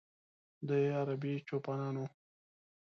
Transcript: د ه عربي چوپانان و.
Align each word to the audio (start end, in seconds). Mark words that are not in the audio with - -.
د 0.67 0.69
ه 0.85 0.89
عربي 0.99 1.33
چوپانان 1.47 1.95
و. 1.99 2.03